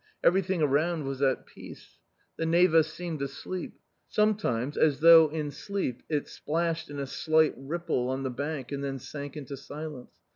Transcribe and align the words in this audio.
Everything 0.23 0.63
around 0.63 1.03
was 1.03 1.21
at 1.21 1.45
peace. 1.45 1.99
The 2.35 2.43
Neva 2.47 2.83
seemed 2.83 3.21
asleep; 3.21 3.75
sometimes, 4.09 4.75
as 4.75 4.99
though 5.01 5.29
in 5.29 5.51
sleep, 5.51 6.01
it 6.09 6.27
splashed 6.27 6.89
in 6.89 6.97
a 6.97 7.05
slight 7.05 7.53
ripple 7.55 8.09
on 8.09 8.23
the 8.23 8.31
bank 8.31 8.71
and 8.71 8.83
then 8.83 8.97
sank 8.97 9.37
into 9.37 9.55
silence. 9.55 10.09